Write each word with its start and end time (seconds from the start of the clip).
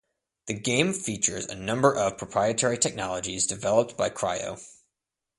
The 0.47 0.55
game 0.55 0.93
features 0.93 1.45
a 1.45 1.53
number 1.53 1.93
of 1.93 2.17
proprietary 2.17 2.79
technologies 2.79 3.45
developed 3.45 3.97
by 3.97 4.09
Cryo. 4.09 4.59